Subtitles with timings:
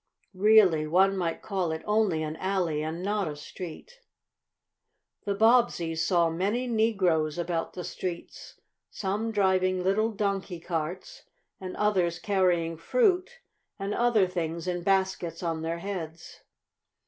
[0.33, 3.99] Really, one might call it only an alley, and not a street.
[5.25, 8.55] The Bobbseys saw many negroes about the streets,
[8.89, 11.25] some driving little donkey carts,
[11.59, 13.41] and others carrying fruit
[13.77, 16.41] and other things in baskets on their heads.